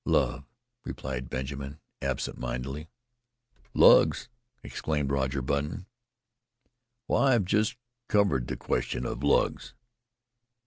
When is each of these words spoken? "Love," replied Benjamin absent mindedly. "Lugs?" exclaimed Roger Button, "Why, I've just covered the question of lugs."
"Love," 0.03 0.43
replied 0.83 1.29
Benjamin 1.29 1.77
absent 2.01 2.35
mindedly. 2.35 2.89
"Lugs?" 3.75 4.29
exclaimed 4.63 5.11
Roger 5.11 5.43
Button, 5.43 5.85
"Why, 7.05 7.35
I've 7.35 7.45
just 7.45 7.77
covered 8.07 8.47
the 8.47 8.57
question 8.57 9.05
of 9.05 9.21
lugs." 9.21 9.75